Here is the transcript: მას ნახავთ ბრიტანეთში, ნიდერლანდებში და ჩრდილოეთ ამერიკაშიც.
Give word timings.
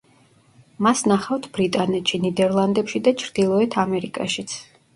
მას 0.85 1.03
ნახავთ 1.11 1.45
ბრიტანეთში, 1.59 2.21
ნიდერლანდებში 2.25 3.03
და 3.09 3.17
ჩრდილოეთ 3.25 3.81
ამერიკაშიც. 3.87 4.61